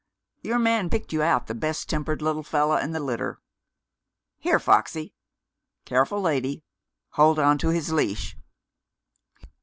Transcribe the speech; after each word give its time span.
Your 0.41 0.57
man 0.57 0.89
picked 0.89 1.13
you 1.13 1.21
out 1.21 1.45
the 1.45 1.53
best 1.53 1.87
tempered 1.87 2.23
little 2.23 2.41
feller 2.41 2.79
in 2.79 2.89
the 2.91 2.99
litter. 2.99 3.39
Here, 4.39 4.57
Foxy 4.57 5.13
careful, 5.85 6.19
lady! 6.19 6.63
Hold 7.09 7.37
on 7.37 7.59
to 7.59 7.69
his 7.69 7.91
leash!" 7.91 8.35